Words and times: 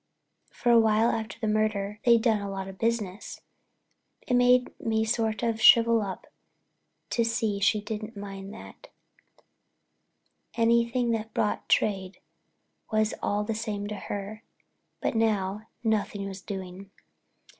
For 0.49 0.71
a 0.71 0.79
while 0.79 1.11
after 1.11 1.39
the 1.39 1.47
murder 1.47 1.99
they'd 2.03 2.23
done 2.23 2.41
a 2.41 2.49
lot 2.49 2.67
of 2.67 2.79
business—it 2.79 4.33
made 4.33 4.73
me 4.79 5.05
sort 5.05 5.43
of 5.43 5.61
shrivel 5.61 6.01
up 6.01 6.25
to 7.11 7.23
see 7.23 7.59
she 7.59 7.81
didn't 7.81 8.17
mind 8.17 8.51
that; 8.51 8.87
anything 10.55 11.11
that 11.11 11.35
brought 11.35 11.69
trade 11.69 12.17
was 12.91 13.13
all 13.21 13.43
the 13.43 13.53
same 13.53 13.85
to 13.89 13.95
her—but 13.95 15.13
now, 15.13 15.67
nothing 15.83 16.27
was 16.27 16.41
doing. 16.41 16.89